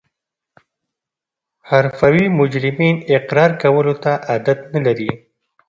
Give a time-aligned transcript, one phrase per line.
[1.69, 5.11] حرفوي مجرمین اقرار کولو ته عادت نلري